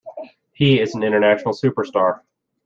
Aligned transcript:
He 0.53 0.79
is 0.81 0.95
an 0.95 1.03
international 1.03 1.53
superstar. 1.53 2.21